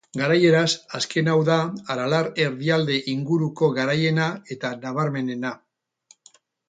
Garaieraz, 0.19 0.69
azken 0.99 1.27
hau 1.33 1.35
da 1.49 1.57
Aralar 1.95 2.29
Erdialde 2.45 2.97
inguruko 3.13 3.69
garaiena 3.77 4.31
eta 4.57 4.73
nabarmenena. 4.87 5.53